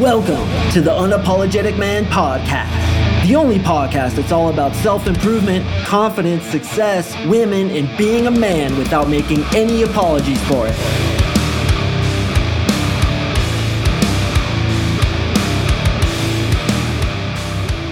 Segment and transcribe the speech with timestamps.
[0.00, 6.42] Welcome to the Unapologetic Man Podcast, the only podcast that's all about self improvement, confidence,
[6.46, 10.74] success, women, and being a man without making any apologies for it.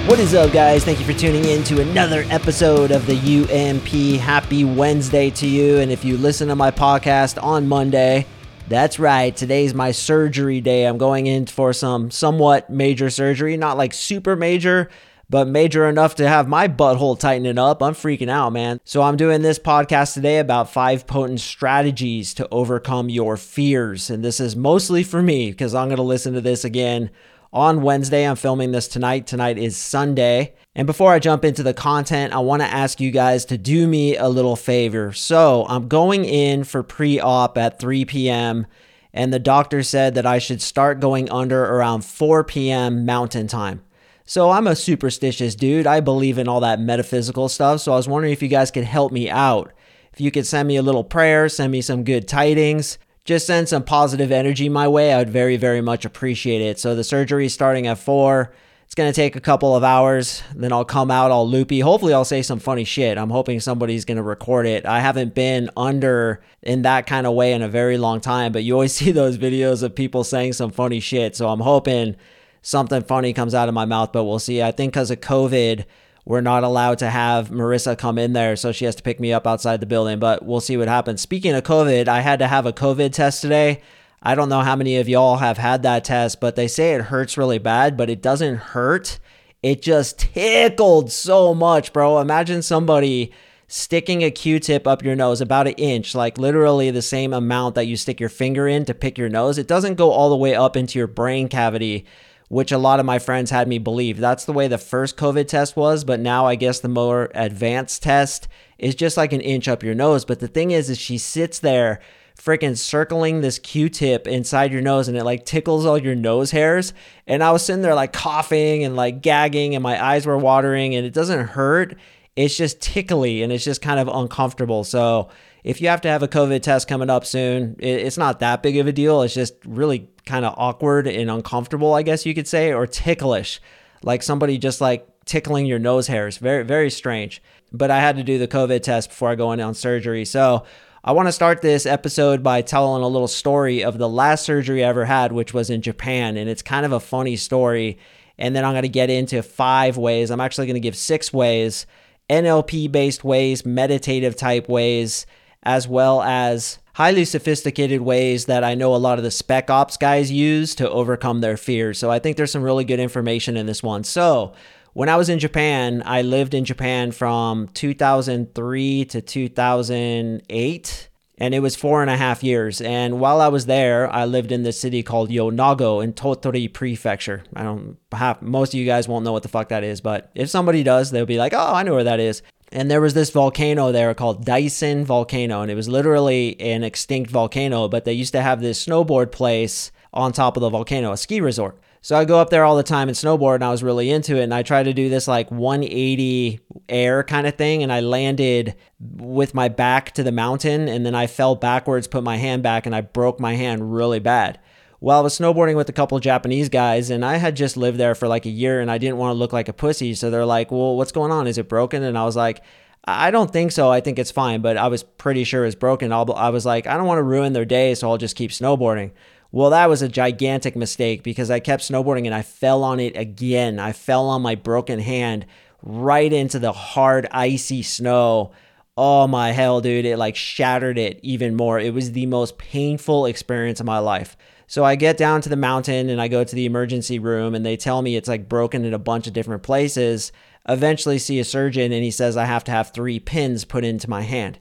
[0.08, 0.84] What is up, guys?
[0.84, 4.20] Thank you for tuning in to another episode of the UMP.
[4.20, 5.78] Happy Wednesday to you.
[5.78, 8.26] And if you listen to my podcast on Monday,
[8.72, 9.36] that's right.
[9.36, 10.84] Today's my surgery day.
[10.84, 14.88] I'm going in for some somewhat major surgery, not like super major,
[15.28, 17.82] but major enough to have my butthole tightening up.
[17.82, 18.80] I'm freaking out, man.
[18.84, 24.10] So I'm doing this podcast today about five potent strategies to overcome your fears.
[24.10, 27.10] And this is mostly for me because I'm going to listen to this again
[27.52, 28.26] on Wednesday.
[28.26, 29.26] I'm filming this tonight.
[29.26, 30.54] Tonight is Sunday.
[30.74, 33.86] And before I jump into the content, I want to ask you guys to do
[33.86, 35.12] me a little favor.
[35.12, 38.66] So I'm going in for pre op at 3 p.m.,
[39.14, 43.04] and the doctor said that I should start going under around 4 p.m.
[43.04, 43.82] Mountain Time.
[44.24, 45.86] So I'm a superstitious dude.
[45.86, 47.82] I believe in all that metaphysical stuff.
[47.82, 49.72] So I was wondering if you guys could help me out.
[50.14, 53.68] If you could send me a little prayer, send me some good tidings, just send
[53.68, 56.78] some positive energy my way, I would very, very much appreciate it.
[56.78, 58.52] So the surgery is starting at 4.
[58.84, 60.42] It's going to take a couple of hours.
[60.54, 61.80] Then I'll come out all loopy.
[61.80, 63.16] Hopefully, I'll say some funny shit.
[63.16, 64.84] I'm hoping somebody's going to record it.
[64.84, 68.64] I haven't been under in that kind of way in a very long time, but
[68.64, 71.36] you always see those videos of people saying some funny shit.
[71.36, 72.16] So I'm hoping
[72.60, 74.62] something funny comes out of my mouth, but we'll see.
[74.62, 75.84] I think because of COVID,
[76.24, 79.32] we're not allowed to have Marissa come in there, so she has to pick me
[79.32, 81.20] up outside the building, but we'll see what happens.
[81.20, 83.82] Speaking of COVID, I had to have a COVID test today.
[84.22, 87.02] I don't know how many of y'all have had that test, but they say it
[87.02, 89.18] hurts really bad, but it doesn't hurt.
[89.64, 92.20] It just tickled so much, bro.
[92.20, 93.32] Imagine somebody
[93.66, 97.86] sticking a Q-tip up your nose about an inch, like literally the same amount that
[97.86, 99.58] you stick your finger in to pick your nose.
[99.58, 102.04] It doesn't go all the way up into your brain cavity,
[102.52, 104.18] which a lot of my friends had me believe.
[104.18, 108.02] That's the way the first COVID test was, but now I guess the more advanced
[108.02, 108.46] test
[108.78, 110.26] is just like an inch up your nose.
[110.26, 112.00] But the thing is, is she sits there
[112.38, 116.92] freaking circling this Q-tip inside your nose and it like tickles all your nose hairs.
[117.26, 120.94] And I was sitting there like coughing and like gagging and my eyes were watering
[120.94, 121.96] and it doesn't hurt.
[122.36, 124.84] It's just tickly and it's just kind of uncomfortable.
[124.84, 125.30] So
[125.64, 128.76] if you have to have a COVID test coming up soon, it's not that big
[128.78, 129.22] of a deal.
[129.22, 133.60] It's just really kind of awkward and uncomfortable, I guess you could say, or ticklish.
[134.02, 136.38] Like somebody just like tickling your nose hairs.
[136.38, 137.40] Very, very strange.
[137.72, 140.24] But I had to do the COVID test before I go in on surgery.
[140.24, 140.64] So
[141.04, 144.84] I want to start this episode by telling a little story of the last surgery
[144.84, 146.36] I ever had, which was in Japan.
[146.36, 147.98] And it's kind of a funny story.
[148.36, 150.32] And then I'm going to get into five ways.
[150.32, 151.86] I'm actually going to give six ways
[152.30, 155.26] NLP based ways, meditative type ways,
[155.62, 159.96] as well as highly sophisticated ways that I know a lot of the spec ops
[159.96, 161.98] guys use to overcome their fears.
[161.98, 164.04] So I think there's some really good information in this one.
[164.04, 164.54] So,
[164.94, 171.08] when I was in Japan, I lived in Japan from 2003 to 2008,
[171.38, 172.82] and it was four and a half years.
[172.82, 177.42] And while I was there, I lived in this city called Yonago in Tottori Prefecture.
[177.56, 180.30] I don't have most of you guys won't know what the fuck that is, but
[180.34, 183.12] if somebody does, they'll be like, "Oh, I know where that is." And there was
[183.12, 188.14] this volcano there called Daisen Volcano, and it was literally an extinct volcano, but they
[188.14, 191.78] used to have this snowboard place on top of the volcano, a ski resort.
[192.00, 194.36] So I go up there all the time and snowboard, and I was really into
[194.36, 194.42] it.
[194.42, 198.74] And I tried to do this like 180 air kind of thing, and I landed
[198.98, 202.86] with my back to the mountain, and then I fell backwards, put my hand back,
[202.86, 204.58] and I broke my hand really bad.
[205.02, 208.14] Well, I was snowboarding with a couple Japanese guys, and I had just lived there
[208.14, 210.14] for like a year, and I didn't want to look like a pussy.
[210.14, 211.48] So they're like, "Well, what's going on?
[211.48, 212.62] Is it broken?" And I was like.
[213.04, 213.90] I don't think so.
[213.90, 216.12] I think it's fine, but I was pretty sure it's broken.
[216.12, 219.10] I was like, I don't want to ruin their day, so I'll just keep snowboarding.
[219.50, 223.16] Well, that was a gigantic mistake because I kept snowboarding and I fell on it
[223.16, 223.80] again.
[223.80, 225.46] I fell on my broken hand
[225.82, 228.52] right into the hard, icy snow.
[228.96, 230.04] Oh my hell, dude.
[230.04, 231.80] It like shattered it even more.
[231.80, 234.36] It was the most painful experience of my life.
[234.72, 237.62] So I get down to the mountain and I go to the emergency room and
[237.62, 240.32] they tell me it's like broken in a bunch of different places.
[240.66, 244.08] Eventually see a surgeon and he says I have to have 3 pins put into
[244.08, 244.58] my hand.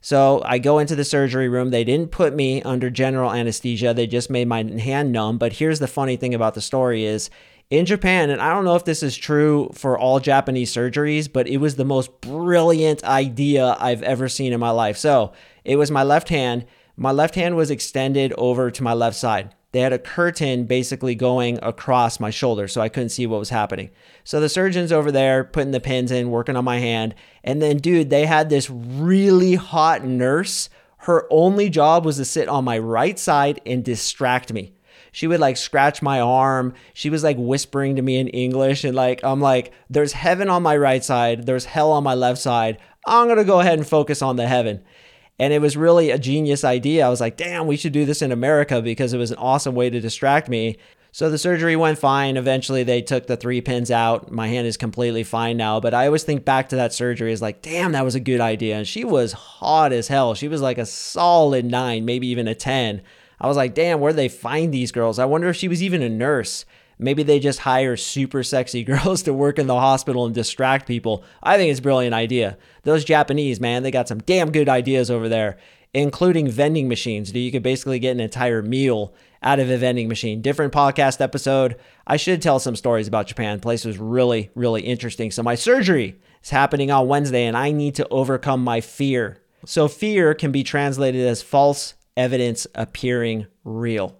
[0.00, 1.68] So I go into the surgery room.
[1.68, 3.92] They didn't put me under general anesthesia.
[3.92, 5.36] They just made my hand numb.
[5.36, 7.28] But here's the funny thing about the story is
[7.68, 11.46] in Japan, and I don't know if this is true for all Japanese surgeries, but
[11.46, 14.96] it was the most brilliant idea I've ever seen in my life.
[14.96, 15.34] So
[15.66, 16.64] it was my left hand.
[16.96, 21.14] My left hand was extended over to my left side they had a curtain basically
[21.14, 23.90] going across my shoulder so I couldn't see what was happening.
[24.24, 27.14] So the surgeon's over there putting the pins in, working on my hand.
[27.44, 30.70] And then, dude, they had this really hot nurse.
[30.98, 34.74] Her only job was to sit on my right side and distract me.
[35.12, 36.74] She would like scratch my arm.
[36.92, 38.84] She was like whispering to me in English.
[38.84, 42.40] And like, I'm like, there's heaven on my right side, there's hell on my left
[42.40, 42.78] side.
[43.06, 44.82] I'm going to go ahead and focus on the heaven.
[45.40, 47.06] And it was really a genius idea.
[47.06, 49.74] I was like, damn, we should do this in America because it was an awesome
[49.74, 50.76] way to distract me.
[51.12, 52.36] So the surgery went fine.
[52.36, 54.30] Eventually, they took the three pins out.
[54.30, 55.80] My hand is completely fine now.
[55.80, 58.42] But I always think back to that surgery as like, damn, that was a good
[58.42, 58.76] idea.
[58.76, 60.34] And she was hot as hell.
[60.34, 63.00] She was like a solid nine, maybe even a 10.
[63.40, 65.18] I was like, damn, where do they find these girls?
[65.18, 66.66] I wonder if she was even a nurse.
[67.00, 71.24] Maybe they just hire super sexy girls to work in the hospital and distract people.
[71.42, 72.58] I think it's a brilliant idea.
[72.82, 75.56] Those Japanese, man, they got some damn good ideas over there,
[75.94, 77.32] including vending machines.
[77.32, 80.42] You could basically get an entire meal out of a vending machine.
[80.42, 81.76] Different podcast episode.
[82.06, 83.60] I should tell some stories about Japan.
[83.60, 85.30] Place was really, really interesting.
[85.30, 89.38] So my surgery is happening on Wednesday and I need to overcome my fear.
[89.64, 94.19] So fear can be translated as false evidence appearing real.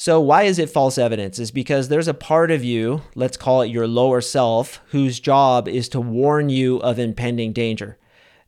[0.00, 1.40] So, why is it false evidence?
[1.40, 5.66] Is because there's a part of you, let's call it your lower self, whose job
[5.66, 7.98] is to warn you of impending danger.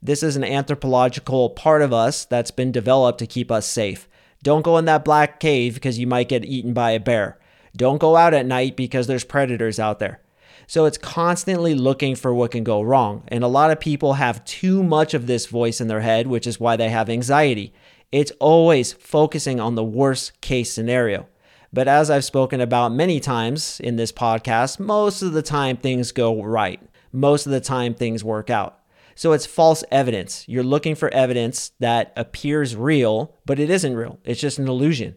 [0.01, 4.09] This is an anthropological part of us that's been developed to keep us safe.
[4.45, 7.37] Don't go in that black cave because you might get eaten by a bear.
[7.77, 10.21] Don't go out at night because there's predators out there.
[10.69, 13.25] So it's constantly looking for what can go wrong.
[13.27, 16.47] And a lot of people have too much of this voice in their head, which
[16.47, 17.73] is why they have anxiety.
[18.13, 21.27] It's always focusing on the worst case scenario.
[21.73, 26.11] But as I've spoken about many times in this podcast, most of the time things
[26.11, 26.83] go right.
[27.13, 28.81] Most of the time things work out.
[29.15, 30.45] So it's false evidence.
[30.49, 34.19] You're looking for evidence that appears real, but it isn't real.
[34.25, 35.15] It's just an illusion.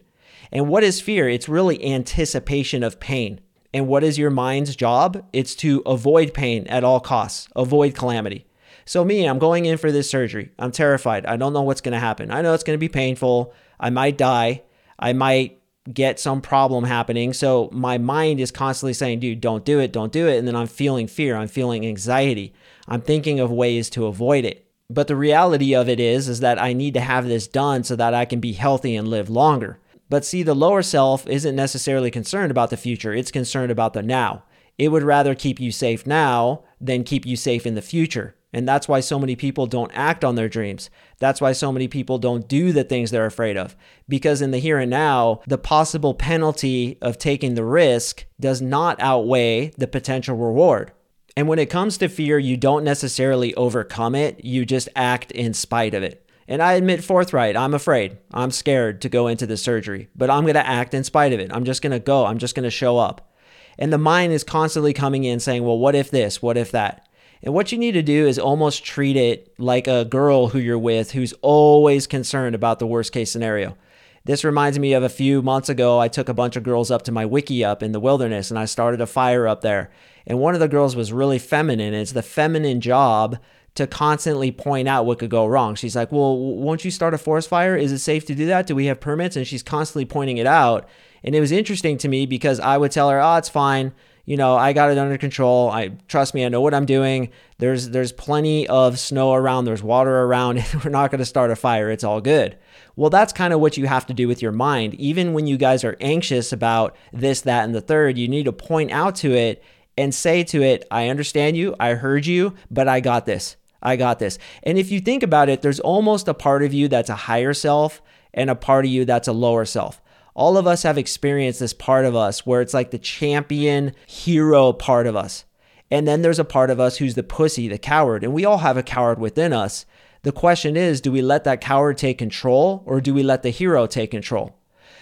[0.52, 1.28] And what is fear?
[1.28, 3.40] It's really anticipation of pain.
[3.72, 5.24] And what is your mind's job?
[5.32, 8.46] It's to avoid pain at all costs, avoid calamity.
[8.84, 10.50] So, me, I'm going in for this surgery.
[10.58, 11.26] I'm terrified.
[11.26, 12.30] I don't know what's going to happen.
[12.30, 13.54] I know it's going to be painful.
[13.80, 14.62] I might die.
[14.98, 15.58] I might
[15.92, 17.32] get some problem happening.
[17.32, 20.38] So my mind is constantly saying, dude, don't do it, don't do it.
[20.38, 22.54] And then I'm feeling fear, I'm feeling anxiety.
[22.88, 24.66] I'm thinking of ways to avoid it.
[24.90, 27.96] But the reality of it is is that I need to have this done so
[27.96, 29.78] that I can be healthy and live longer.
[30.10, 34.02] But see, the lower self isn't necessarily concerned about the future, it's concerned about the
[34.02, 34.44] now.
[34.76, 38.34] It would rather keep you safe now than keep you safe in the future.
[38.54, 40.88] And that's why so many people don't act on their dreams.
[41.18, 43.74] That's why so many people don't do the things they're afraid of.
[44.08, 49.00] Because in the here and now, the possible penalty of taking the risk does not
[49.00, 50.92] outweigh the potential reward.
[51.36, 55.52] And when it comes to fear, you don't necessarily overcome it, you just act in
[55.52, 56.24] spite of it.
[56.46, 58.18] And I admit forthright, I'm afraid.
[58.32, 61.40] I'm scared to go into the surgery, but I'm going to act in spite of
[61.40, 61.50] it.
[61.52, 62.24] I'm just going to go.
[62.24, 63.34] I'm just going to show up.
[63.80, 66.40] And the mind is constantly coming in saying, well, what if this?
[66.40, 67.08] What if that?
[67.44, 70.78] And what you need to do is almost treat it like a girl who you're
[70.78, 73.76] with who's always concerned about the worst case scenario.
[74.24, 77.02] This reminds me of a few months ago, I took a bunch of girls up
[77.02, 79.90] to my wiki up in the wilderness and I started a fire up there.
[80.26, 81.92] And one of the girls was really feminine.
[81.92, 83.38] It's the feminine job
[83.74, 85.74] to constantly point out what could go wrong.
[85.74, 87.76] She's like, Well, won't you start a forest fire?
[87.76, 88.66] Is it safe to do that?
[88.66, 89.36] Do we have permits?
[89.36, 90.88] And she's constantly pointing it out.
[91.22, 93.92] And it was interesting to me because I would tell her, Oh, it's fine
[94.26, 95.70] you know, I got it under control.
[95.70, 97.30] I trust me, I know what I'm doing.
[97.58, 100.64] There's there's plenty of snow around, there's water around.
[100.84, 101.90] We're not going to start a fire.
[101.90, 102.56] It's all good.
[102.96, 104.94] Well, that's kind of what you have to do with your mind.
[104.94, 108.52] Even when you guys are anxious about this, that, and the third, you need to
[108.52, 109.62] point out to it
[109.98, 113.56] and say to it, I understand you, I heard you, but I got this.
[113.82, 114.38] I got this.
[114.62, 117.52] And if you think about it, there's almost a part of you that's a higher
[117.52, 118.00] self
[118.32, 120.00] and a part of you that's a lower self
[120.34, 124.72] all of us have experienced this part of us where it's like the champion hero
[124.72, 125.44] part of us.
[125.90, 128.24] And then there's a part of us who's the pussy, the coward.
[128.24, 129.86] And we all have a coward within us.
[130.22, 133.50] The question is do we let that coward take control or do we let the
[133.50, 134.56] hero take control?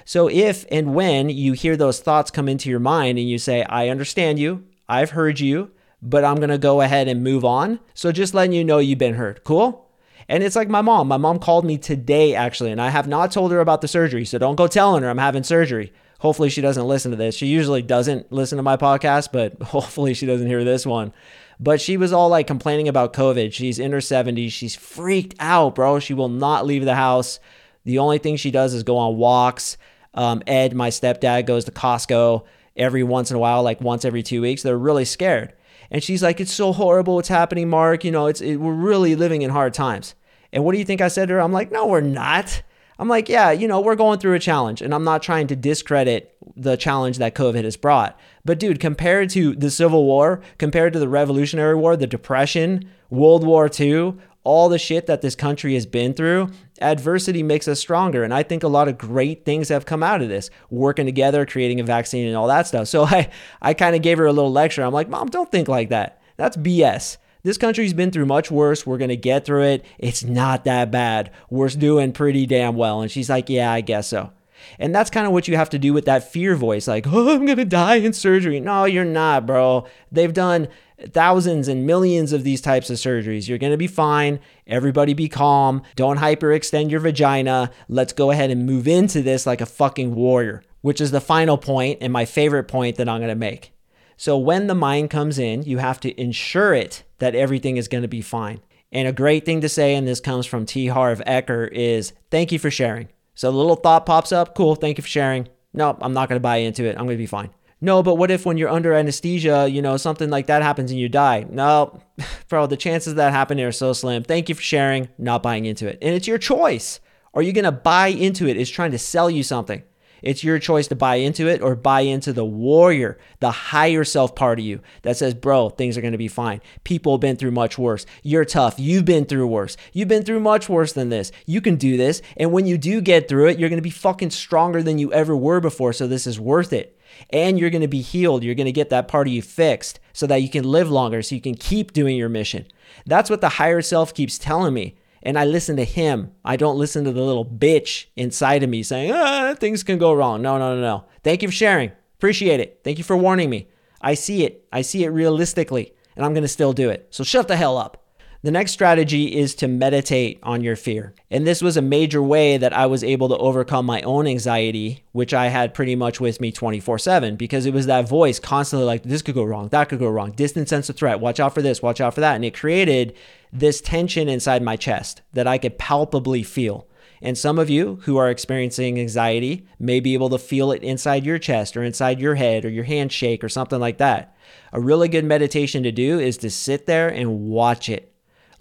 [0.05, 3.63] So if and when you hear those thoughts come into your mind and you say,
[3.65, 5.71] I understand you, I've heard you,
[6.03, 7.79] but I'm going to go ahead and move on.
[7.95, 9.45] So just letting you know you've been heard.
[9.45, 9.89] Cool?
[10.29, 11.09] And it's like my mom.
[11.09, 14.25] My mom called me today, actually, and I have not told her about the surgery.
[14.25, 15.93] So don't go telling her I'm having surgery.
[16.21, 17.35] Hopefully, she doesn't listen to this.
[17.35, 21.13] She usually doesn't listen to my podcast, but hopefully, she doesn't hear this one.
[21.59, 23.53] But she was all like complaining about COVID.
[23.53, 24.51] She's in her 70s.
[24.51, 25.99] She's freaked out, bro.
[25.99, 27.41] She will not leave the house.
[27.85, 29.77] The only thing she does is go on walks.
[30.15, 32.45] Um, Ed, my stepdad, goes to Costco
[32.77, 34.63] every once in a while, like once every two weeks.
[34.63, 35.55] They're really scared.
[35.91, 38.05] And she's like, it's so horrible what's happening, Mark.
[38.05, 40.15] You know, it's it, we're really living in hard times.
[40.53, 41.41] And what do you think I said to her?
[41.41, 42.63] I'm like, no, we're not.
[42.99, 45.57] I'm like, yeah, you know, we're going through a challenge, and I'm not trying to
[45.57, 48.19] discredit the challenge that COVID has brought.
[48.45, 53.45] But dude, compared to the Civil War, compared to the Revolutionary War, the Depression, World
[53.45, 58.25] War II, all the shit that this country has been through, adversity makes us stronger.
[58.25, 61.47] And I think a lot of great things have come out of this, working together,
[61.47, 62.89] creating a vaccine, and all that stuff.
[62.89, 63.31] So I,
[63.61, 64.83] I kind of gave her a little lecture.
[64.83, 66.21] I'm like, Mom, don't think like that.
[66.37, 67.19] That's BS.
[67.45, 68.87] This country's been through much worse.
[68.87, 69.85] We're going to get through it.
[69.99, 71.31] It's not that bad.
[71.51, 73.01] We're doing pretty damn well.
[73.03, 74.33] And she's like, Yeah, I guess so.
[74.79, 77.35] And that's kind of what you have to do with that fear voice like, oh,
[77.35, 78.61] I'm going to die in surgery.
[78.61, 79.87] No, you're not, bro.
[80.11, 80.69] They've done
[81.13, 83.49] thousands and millions of these types of surgeries.
[83.49, 84.41] You're going to be fine.
[84.67, 85.83] Everybody be calm.
[85.97, 87.71] Don't hyperextend your vagina.
[87.89, 91.59] Let's go ahead and move into this like a fucking warrior, which is the final
[91.59, 93.73] point and my favorite point that I'm going to make.
[94.17, 98.03] So when the mind comes in, you have to ensure it that everything is going
[98.03, 98.61] to be fine.
[98.93, 100.87] And a great thing to say, and this comes from T.
[100.87, 103.09] Harv Eker, is thank you for sharing.
[103.35, 105.49] So the little thought pops up, cool, thank you for sharing.
[105.73, 106.91] No, I'm not going to buy into it.
[106.91, 107.51] I'm going to be fine.
[107.83, 111.01] No, but what if when you're under anesthesia, you know, something like that happens and
[111.01, 111.45] you die?
[111.51, 112.01] No,
[112.49, 114.23] bro, the chances that happening are so slim.
[114.23, 115.99] Thank you for sharing, not buying into it.
[116.01, 117.01] And it's your choice.
[117.35, 118.57] Are you going to buy into it?
[118.57, 119.83] It's trying to sell you something.
[120.23, 124.37] It's your choice to buy into it or buy into the warrior, the higher self
[124.37, 126.61] part of you that says, bro, things are going to be fine.
[126.85, 128.07] People have been through much worse.
[128.23, 128.79] You're tough.
[128.79, 129.77] You've been through worse.
[129.93, 131.33] You've been through much worse than this.
[131.47, 132.23] You can do this.
[132.37, 135.13] And when you do get through it, you're going to be fucking stronger than you
[135.13, 135.93] ever were before.
[135.93, 136.97] So this is worth it.
[137.31, 138.45] And you're going to be healed.
[138.45, 141.23] You're going to get that part of you fixed so that you can live longer,
[141.23, 142.67] so you can keep doing your mission.
[143.07, 146.33] That's what the higher self keeps telling me and I listen to him.
[146.45, 150.13] I don't listen to the little bitch inside of me saying, ah, things can go
[150.13, 150.43] wrong.
[150.43, 151.05] No, no, no, no.
[151.23, 151.93] Thank you for sharing.
[152.17, 152.81] Appreciate it.
[152.83, 153.69] Thank you for warning me.
[154.01, 154.67] I see it.
[154.73, 157.07] I see it realistically, and I'm going to still do it.
[157.11, 158.02] So shut the hell up.
[158.45, 161.15] The next strategy is to meditate on your fear.
[161.31, 165.05] And this was a major way that I was able to overcome my own anxiety,
[165.13, 168.85] which I had pretty much with me 24 7, because it was that voice constantly
[168.85, 171.55] like, this could go wrong, that could go wrong, distant sense of threat, watch out
[171.55, 172.35] for this, watch out for that.
[172.35, 173.15] And it created
[173.53, 176.89] this tension inside my chest that I could palpably feel.
[177.25, 181.25] And some of you who are experiencing anxiety may be able to feel it inside
[181.25, 184.37] your chest or inside your head or your handshake or something like that.
[184.73, 188.12] A really good meditation to do is to sit there and watch it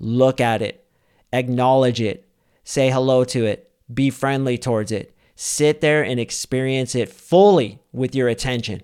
[0.03, 0.83] Look at it,
[1.31, 2.27] acknowledge it,
[2.63, 5.15] say hello to it, be friendly towards it.
[5.35, 8.81] Sit there and experience it fully with your attention.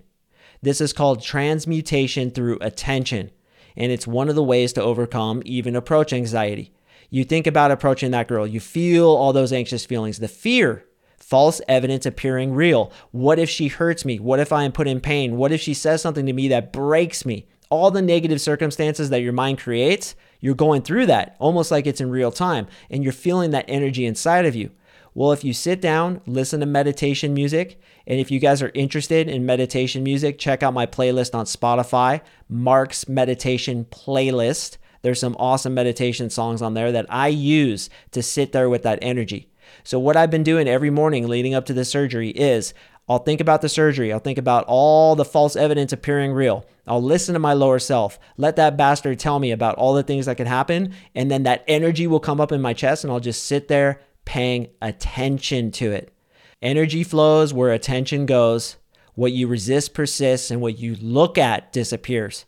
[0.62, 3.31] This is called transmutation through attention,
[3.75, 6.71] and it's one of the ways to overcome even approach anxiety.
[7.09, 10.86] You think about approaching that girl, you feel all those anxious feelings, the fear,
[11.17, 12.91] false evidence appearing real.
[13.09, 14.19] What if she hurts me?
[14.19, 15.36] What if I am put in pain?
[15.36, 17.47] What if she says something to me that breaks me?
[17.71, 22.01] All the negative circumstances that your mind creates you're going through that almost like it's
[22.01, 24.72] in real time and you're feeling that energy inside of you.
[25.17, 29.27] Well, if you sit down, listen to meditation music, and if you guys are interested
[29.27, 34.77] in meditation music, check out my playlist on Spotify, Mark's Meditation Playlist.
[35.01, 39.00] There's some awesome meditation songs on there that I use to sit there with that
[39.01, 39.50] energy.
[39.84, 42.75] So, what I've been doing every morning leading up to the surgery is
[43.10, 44.12] I'll think about the surgery.
[44.12, 46.66] I'll think about all the false evidence appearing real.
[46.86, 48.20] I'll listen to my lower self.
[48.36, 50.94] Let that bastard tell me about all the things that could happen.
[51.16, 54.02] And then that energy will come up in my chest and I'll just sit there
[54.26, 56.14] paying attention to it.
[56.62, 58.76] Energy flows where attention goes.
[59.16, 62.46] What you resist persists and what you look at disappears.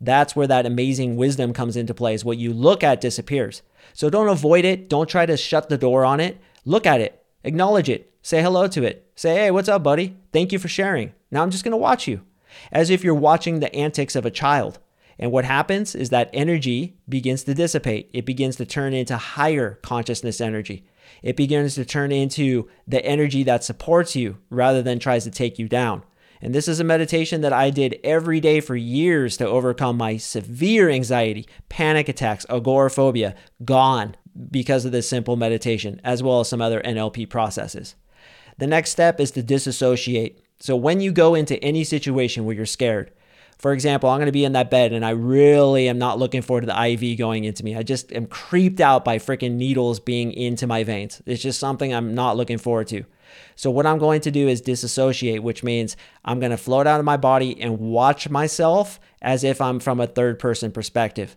[0.00, 2.14] That's where that amazing wisdom comes into play.
[2.14, 3.62] Is what you look at disappears.
[3.94, 4.88] So don't avoid it.
[4.88, 6.38] Don't try to shut the door on it.
[6.64, 7.24] Look at it.
[7.44, 8.11] Acknowledge it.
[8.22, 9.10] Say hello to it.
[9.16, 10.16] Say, hey, what's up, buddy?
[10.32, 11.12] Thank you for sharing.
[11.32, 12.22] Now I'm just going to watch you
[12.70, 14.78] as if you're watching the antics of a child.
[15.18, 18.10] And what happens is that energy begins to dissipate.
[18.12, 20.84] It begins to turn into higher consciousness energy.
[21.22, 25.58] It begins to turn into the energy that supports you rather than tries to take
[25.58, 26.04] you down.
[26.40, 30.16] And this is a meditation that I did every day for years to overcome my
[30.16, 34.16] severe anxiety, panic attacks, agoraphobia, gone
[34.50, 37.94] because of this simple meditation, as well as some other NLP processes.
[38.58, 40.40] The next step is to disassociate.
[40.60, 43.10] So when you go into any situation where you're scared,
[43.58, 46.42] for example, I'm going to be in that bed and I really am not looking
[46.42, 47.76] forward to the IV going into me.
[47.76, 51.22] I just am creeped out by freaking needles being into my veins.
[51.26, 53.04] It's just something I'm not looking forward to.
[53.54, 56.98] So, what I'm going to do is disassociate, which means I'm going to float out
[56.98, 61.36] of my body and watch myself as if I'm from a third person perspective.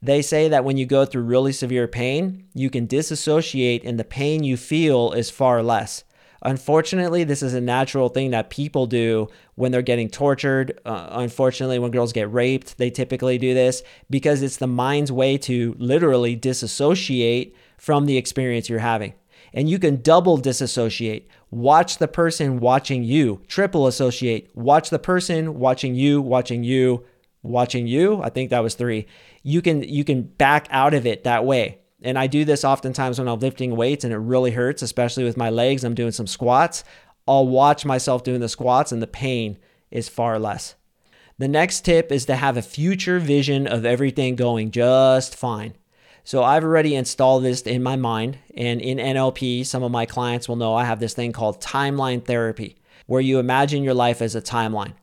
[0.00, 4.04] They say that when you go through really severe pain, you can disassociate and the
[4.04, 6.04] pain you feel is far less.
[6.42, 10.78] Unfortunately, this is a natural thing that people do when they're getting tortured.
[10.84, 15.38] Uh, unfortunately, when girls get raped, they typically do this because it's the mind's way
[15.38, 19.14] to literally disassociate from the experience you're having.
[19.52, 21.28] And you can double disassociate.
[21.50, 24.50] Watch the person watching you, triple associate.
[24.54, 27.04] Watch the person watching you, watching you,
[27.42, 28.20] watching you.
[28.22, 29.06] I think that was three.
[29.42, 31.78] You can you can back out of it that way.
[32.02, 35.36] And I do this oftentimes when I'm lifting weights and it really hurts, especially with
[35.36, 35.82] my legs.
[35.84, 36.84] I'm doing some squats.
[37.26, 39.58] I'll watch myself doing the squats and the pain
[39.90, 40.74] is far less.
[41.38, 45.74] The next tip is to have a future vision of everything going just fine.
[46.24, 48.38] So I've already installed this in my mind.
[48.56, 52.24] And in NLP, some of my clients will know I have this thing called timeline
[52.24, 52.76] therapy,
[53.06, 54.94] where you imagine your life as a timeline.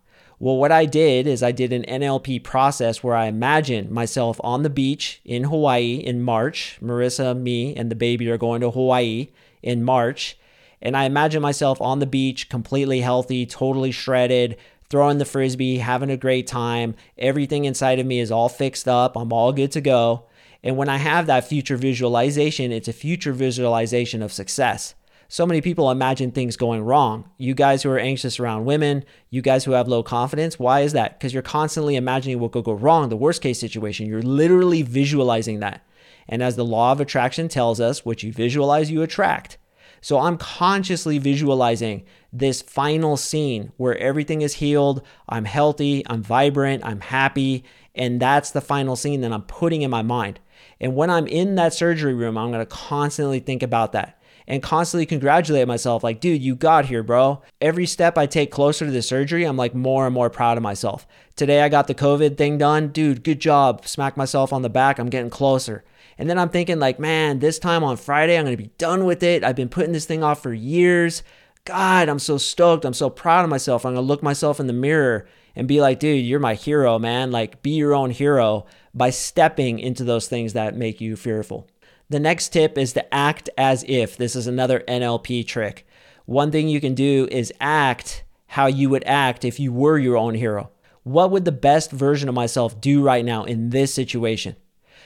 [0.43, 4.63] Well, what I did is I did an NLP process where I imagined myself on
[4.63, 6.77] the beach in Hawaii in March.
[6.83, 9.29] Marissa, me, and the baby are going to Hawaii
[9.61, 10.37] in March.
[10.81, 14.57] And I imagine myself on the beach, completely healthy, totally shredded,
[14.89, 16.95] throwing the frisbee, having a great time.
[17.17, 19.15] Everything inside of me is all fixed up.
[19.15, 20.25] I'm all good to go.
[20.61, 24.93] And when I have that future visualization, it's a future visualization of success.
[25.33, 27.27] So many people imagine things going wrong.
[27.39, 30.93] You guys who are anxious around women, you guys who have low confidence, why is
[30.93, 31.17] that?
[31.17, 34.05] Because you're constantly imagining what could go wrong, the worst case situation.
[34.05, 35.83] You're literally visualizing that.
[36.29, 39.57] And as the law of attraction tells us, what you visualize, you attract.
[40.01, 46.85] So I'm consciously visualizing this final scene where everything is healed, I'm healthy, I'm vibrant,
[46.85, 47.63] I'm happy,
[47.95, 50.41] and that's the final scene that I'm putting in my mind.
[50.79, 55.05] And when I'm in that surgery room, I'm to constantly think about that and constantly
[55.05, 57.41] congratulate myself like, dude, you got here, bro.
[57.61, 60.63] Every step I take closer to the surgery, I'm like more and more proud of
[60.63, 61.07] myself.
[61.35, 62.89] Today I got the COVID thing done.
[62.89, 63.87] Dude, good job.
[63.87, 64.99] Smack myself on the back.
[64.99, 65.83] I'm getting closer.
[66.17, 69.05] And then I'm thinking, like, man, this time on Friday, I'm going to be done
[69.05, 69.43] with it.
[69.43, 71.23] I've been putting this thing off for years.
[71.65, 72.85] God, I'm so stoked.
[72.85, 73.85] I'm so proud of myself.
[73.85, 76.99] I'm going to look myself in the mirror and be like, dude, you're my hero,
[76.99, 77.31] man.
[77.31, 81.67] Like, be your own hero by stepping into those things that make you fearful.
[82.13, 84.17] The next tip is to act as if.
[84.17, 85.87] This is another NLP trick.
[86.25, 90.15] One thing you can do is act how you would act if you were your
[90.15, 90.69] own hero.
[91.01, 94.57] What would the best version of myself do right now in this situation?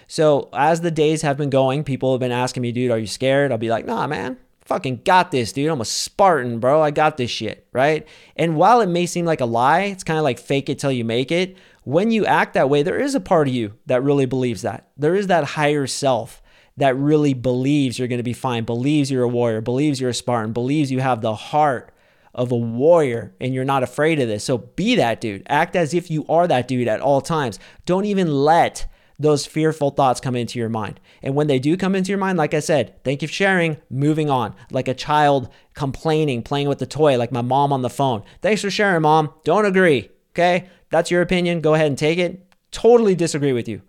[0.05, 3.07] So as the days have been going, people have been asking me, dude, are you
[3.07, 3.53] scared?
[3.53, 4.35] I'll be like, nah, man,
[4.65, 5.69] fucking got this, dude.
[5.69, 6.81] I'm a Spartan, bro.
[6.81, 8.05] I got this shit, right?
[8.35, 10.91] And while it may seem like a lie, it's kind of like fake it till
[10.91, 11.55] you make it.
[11.85, 14.89] When you act that way, there is a part of you that really believes that.
[14.97, 16.41] There is that higher self
[16.77, 20.13] that really believes you're going to be fine, believes you're a warrior, believes you're a
[20.13, 21.91] Spartan, believes you have the heart
[22.33, 24.43] of a warrior and you're not afraid of this.
[24.43, 25.43] So be that dude.
[25.49, 27.59] Act as if you are that dude at all times.
[27.85, 28.87] Don't even let
[29.19, 30.99] those fearful thoughts come into your mind.
[31.23, 33.77] And when they do come into your mind, like I said, thank you for sharing,
[33.89, 34.53] moving on.
[34.69, 38.21] Like a child complaining, playing with the toy, like my mom on the phone.
[38.43, 39.33] Thanks for sharing, mom.
[39.43, 40.11] Don't agree.
[40.33, 40.69] Okay?
[40.91, 41.61] That's your opinion.
[41.61, 42.45] Go ahead and take it.
[42.69, 43.81] Totally disagree with you.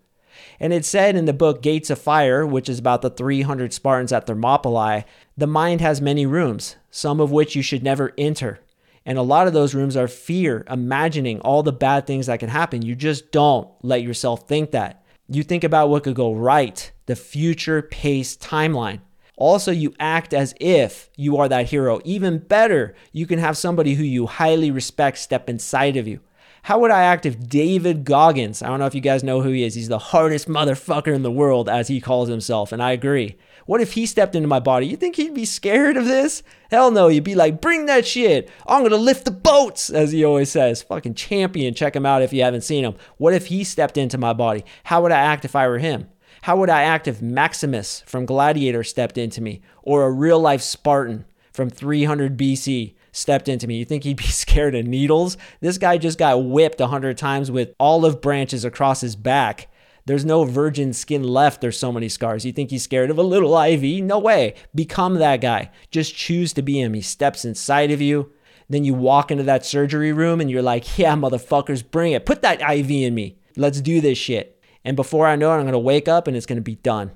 [0.61, 4.12] And it said in the book Gates of Fire, which is about the 300 Spartans
[4.12, 5.05] at Thermopylae,
[5.37, 8.61] the mind has many rooms, some of which you should never enter.
[9.07, 12.51] And a lot of those rooms are fear, imagining all the bad things that can
[12.51, 12.83] happen.
[12.83, 15.03] You just don't let yourself think that.
[15.29, 19.01] You think about what could go right, the future pace timeline.
[19.38, 22.01] Also, you act as if you are that hero.
[22.05, 26.20] Even better, you can have somebody who you highly respect step inside of you.
[26.68, 29.48] How would I act if David Goggins, I don't know if you guys know who
[29.52, 32.92] he is, he's the hardest motherfucker in the world, as he calls himself, and I
[32.92, 33.38] agree.
[33.64, 34.87] What if he stepped into my body?
[34.87, 36.42] You think he'd be scared of this?
[36.70, 38.50] Hell no, you'd be like, bring that shit.
[38.66, 40.83] I'm gonna lift the boats, as he always says.
[40.83, 41.72] Fucking champion.
[41.72, 42.96] Check him out if you haven't seen him.
[43.16, 44.62] What if he stepped into my body?
[44.85, 46.11] How would I act if I were him?
[46.42, 49.62] How would I act if Maximus from Gladiator stepped into me?
[49.83, 53.77] Or a real life Spartan from 300 BC stepped into me?
[53.77, 55.37] You think he'd be scared of needles?
[55.61, 59.68] This guy just got whipped a hundred times with olive branches across his back
[60.09, 61.61] there's no virgin skin left.
[61.61, 62.47] There's so many scars.
[62.47, 64.03] You think he's scared of a little IV?
[64.03, 64.55] No way.
[64.75, 65.71] Become that guy.
[65.90, 66.94] Just choose to be him.
[66.94, 68.33] He steps inside of you.
[68.71, 72.25] Then you walk into that surgery room and you're like, yeah, motherfuckers, bring it.
[72.25, 73.37] Put that IV in me.
[73.55, 74.59] Let's do this shit.
[74.83, 76.77] And before I know it, I'm going to wake up and it's going to be
[76.77, 77.11] done.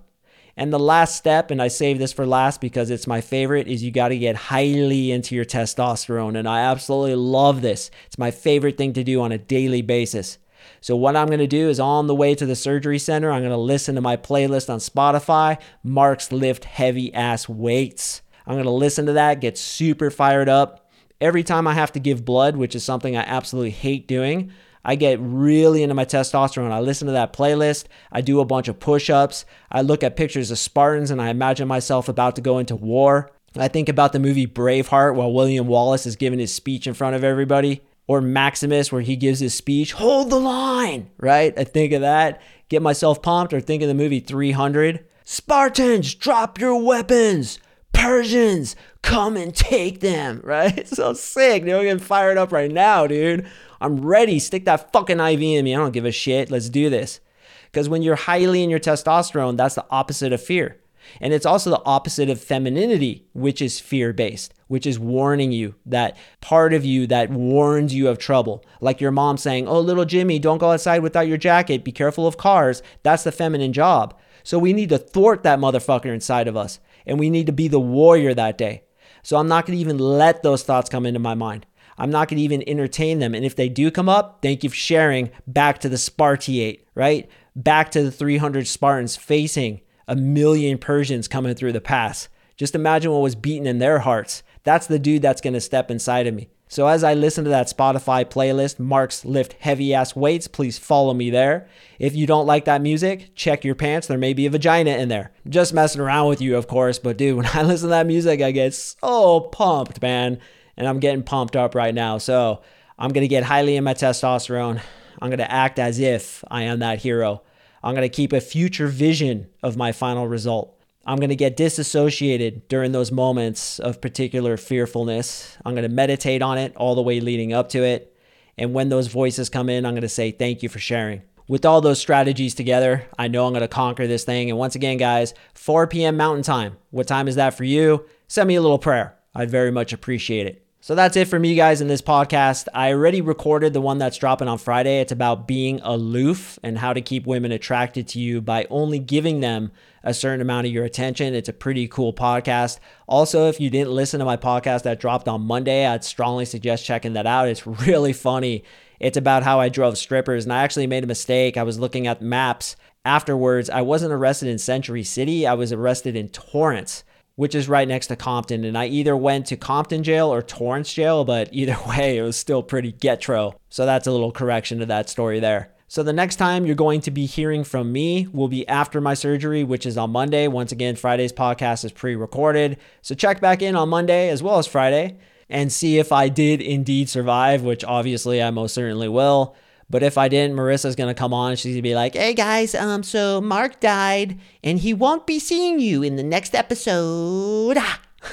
[0.56, 3.82] And the last step, and I save this for last because it's my favorite, is
[3.82, 6.38] you got to get highly into your testosterone.
[6.38, 7.90] And I absolutely love this.
[8.06, 10.38] It's my favorite thing to do on a daily basis.
[10.80, 13.40] So, what I'm going to do is on the way to the surgery center, I'm
[13.40, 18.22] going to listen to my playlist on Spotify, Mark's Lift Heavy Ass Weights.
[18.46, 20.90] I'm going to listen to that, get super fired up.
[21.20, 24.52] Every time I have to give blood, which is something I absolutely hate doing,
[24.85, 26.73] I get really into my testosterone.
[26.73, 27.87] I listen to that playlist.
[28.11, 29.45] I do a bunch of push ups.
[29.71, 33.31] I look at pictures of Spartans and I imagine myself about to go into war.
[33.57, 37.16] I think about the movie Braveheart while William Wallace is giving his speech in front
[37.16, 41.57] of everybody or Maximus, where he gives his speech, hold the line, right?
[41.57, 45.05] I think of that, get myself pumped, or think of the movie 300.
[45.25, 47.61] Spartans, drop your weapons.
[47.92, 50.88] Persians, come and take them, right?
[50.88, 51.62] so sick.
[51.62, 53.47] I'm getting fired up right now, dude.
[53.83, 54.38] I'm ready.
[54.38, 55.75] Stick that fucking IV in me.
[55.75, 56.51] I don't give a shit.
[56.51, 57.21] Let's do this.
[57.64, 60.79] Because when you're highly in your testosterone, that's the opposite of fear.
[61.21, 65.75] And it's also the opposite of femininity, which is fear based, which is warning you
[65.85, 68.64] that part of you that warns you of trouble.
[68.81, 71.83] Like your mom saying, Oh, little Jimmy, don't go outside without your jacket.
[71.83, 72.85] Be careful of cars.
[73.03, 74.16] That's the feminine job.
[74.45, 76.79] So we need to thwart that motherfucker inside of us.
[77.05, 78.85] And we need to be the warrior that day.
[79.25, 81.66] So I'm not going to even let those thoughts come into my mind.
[81.98, 83.35] I'm not going to even entertain them.
[83.35, 87.28] And if they do come up, thank you for sharing back to the Spartiate, right?
[87.55, 92.28] Back to the 300 Spartans facing a million Persians coming through the pass.
[92.57, 94.42] Just imagine what was beaten in their hearts.
[94.64, 96.48] That's the dude that's going to step inside of me.
[96.72, 101.12] So as I listen to that Spotify playlist, Mark's Lift Heavy Ass Weights, please follow
[101.12, 101.68] me there.
[101.98, 104.07] If you don't like that music, check your pants.
[104.07, 105.33] There may be a vagina in there.
[105.46, 106.98] Just messing around with you, of course.
[106.98, 110.40] But dude, when I listen to that music, I get so pumped, man.
[110.76, 112.18] And I'm getting pumped up right now.
[112.18, 112.62] So
[112.98, 114.80] I'm going to get highly in my testosterone.
[115.20, 117.42] I'm going to act as if I am that hero.
[117.82, 120.78] I'm going to keep a future vision of my final result.
[121.04, 125.56] I'm going to get disassociated during those moments of particular fearfulness.
[125.64, 128.16] I'm going to meditate on it all the way leading up to it.
[128.56, 131.22] And when those voices come in, I'm going to say, Thank you for sharing.
[131.48, 134.48] With all those strategies together, I know I'm going to conquer this thing.
[134.48, 136.16] And once again, guys, 4 p.m.
[136.16, 136.76] Mountain Time.
[136.90, 138.06] What time is that for you?
[138.28, 139.16] Send me a little prayer.
[139.35, 140.66] I'd very much appreciate it.
[140.85, 142.66] So that's it from you guys in this podcast.
[142.75, 145.01] I already recorded the one that's dropping on Friday.
[145.01, 149.38] It's about being aloof and how to keep women attracted to you by only giving
[149.38, 149.71] them
[150.03, 151.37] a certain amount of your attention.
[151.37, 152.81] It's a pretty cool podcast.
[153.07, 156.85] Also, if you didn't listen to my podcast that dropped on Monday, I'd strongly suggest
[156.85, 157.47] checking that out.
[157.47, 158.64] It's really funny.
[158.99, 161.57] It's about how I drove strippers, and I actually made a mistake.
[161.57, 163.71] I was looking at maps afterwards.
[163.71, 167.05] I wasn't arrested in Century City, I was arrested in Torrance
[167.37, 168.64] which is right next to Compton.
[168.64, 172.37] And I either went to Compton jail or Torrance jail, but either way, it was
[172.37, 173.55] still pretty getro.
[173.68, 175.73] So that's a little correction to that story there.
[175.88, 179.12] So the next time you're going to be hearing from me will be after my
[179.12, 180.49] surgery, which is on Monday.
[180.49, 182.79] Once again, Friday's podcast is pre recorded.
[183.03, 185.18] So check back in on Monday as well as Friday
[185.51, 189.55] and see if I did indeed survive, which obviously I most certainly will.
[189.92, 191.55] But if I didn't, Marissa's gonna come on.
[191.55, 195.78] She's gonna be like, "Hey guys, um, so Mark died, and he won't be seeing
[195.78, 197.76] you in the next episode."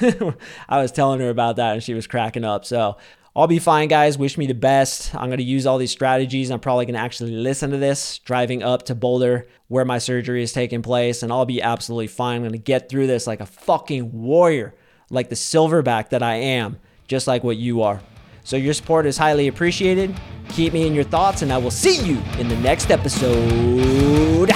[0.68, 2.64] I was telling her about that, and she was cracking up.
[2.64, 2.96] So
[3.36, 4.16] I'll be fine, guys.
[4.16, 5.14] Wish me the best.
[5.14, 6.50] I'm gonna use all these strategies.
[6.50, 10.54] I'm probably gonna actually listen to this driving up to Boulder, where my surgery is
[10.54, 12.38] taking place, and I'll be absolutely fine.
[12.38, 14.74] I'm gonna get through this like a fucking warrior,
[15.10, 18.00] like the silverback that I am, just like what you are.
[18.44, 20.14] So your support is highly appreciated.
[20.48, 24.50] Keep me in your thoughts, and I will see you in the next episode.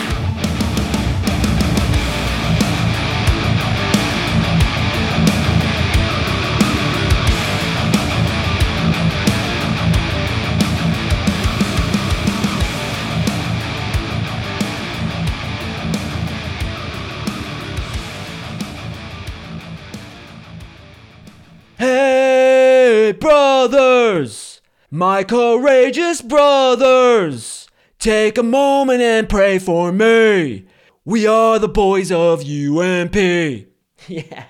[24.94, 27.66] My courageous brothers,
[27.98, 30.66] take a moment and pray for me.
[31.04, 33.16] We are the boys of UMP.
[34.06, 34.44] Yeah.